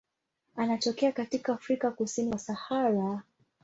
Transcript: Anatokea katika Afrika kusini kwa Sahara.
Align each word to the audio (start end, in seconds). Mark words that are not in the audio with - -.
Anatokea 0.55 1.11
katika 1.11 1.53
Afrika 1.53 1.91
kusini 1.91 2.29
kwa 2.29 2.39
Sahara. 2.39 3.21